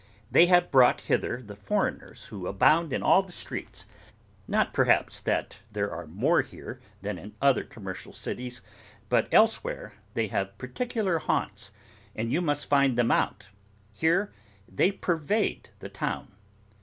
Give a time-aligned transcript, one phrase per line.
[0.31, 3.85] They have brought hither the foreigners who abound in all the streets:
[4.47, 8.61] not, perhaps, that there are more here, than in other commercial cities;
[9.09, 11.69] but elsewhere, they have particular haunts,
[12.15, 13.49] and you must find them out;
[13.93, 14.33] here,
[14.67, 16.31] they pervade the town.